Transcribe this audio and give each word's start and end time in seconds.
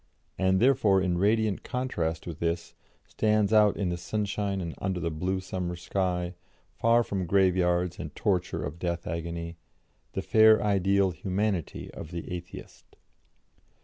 And, 0.35 0.59
therefore, 0.59 0.99
in 0.99 1.19
radiant 1.19 1.61
contrast 1.61 2.25
with 2.25 2.39
this, 2.39 2.73
stands 3.05 3.53
out 3.53 3.77
in 3.77 3.89
the 3.89 3.97
sunshine 3.97 4.59
and 4.59 4.73
under 4.79 4.99
the 4.99 5.11
blue 5.11 5.39
summer 5.39 5.75
sky, 5.75 6.33
far 6.73 7.03
from 7.03 7.27
graveyards 7.27 7.99
and 7.99 8.09
torture 8.15 8.63
of 8.63 8.79
death 8.79 9.05
agony, 9.05 9.57
the 10.13 10.23
fair 10.23 10.59
ideal 10.63 11.11
Humanity 11.11 11.91
of 11.93 12.09
the 12.09 12.31
Atheist. 12.33 12.95